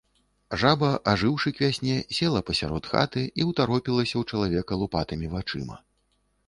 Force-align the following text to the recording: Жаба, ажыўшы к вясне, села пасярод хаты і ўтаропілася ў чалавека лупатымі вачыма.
Жаба, 0.61 0.87
ажыўшы 1.11 1.53
к 1.57 1.63
вясне, 1.65 1.97
села 2.21 2.41
пасярод 2.47 2.91
хаты 2.95 3.21
і 3.43 3.49
ўтаропілася 3.51 4.13
ў 4.17 4.23
чалавека 4.35 4.73
лупатымі 4.85 5.33
вачыма. 5.37 5.75